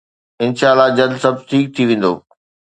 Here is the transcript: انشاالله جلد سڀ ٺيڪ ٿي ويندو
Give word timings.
انشاالله 0.43 0.87
جلد 0.97 1.15
سڀ 1.23 1.35
ٺيڪ 1.49 1.65
ٿي 1.75 1.83
ويندو 1.87 2.13